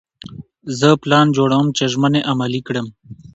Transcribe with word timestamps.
زه 0.79 0.89
پلان 1.01 1.27
جوړوم 1.37 1.67
چې 1.77 1.83
ژمنې 1.93 2.21
عملي 2.31 2.61
کړم. 2.67 2.87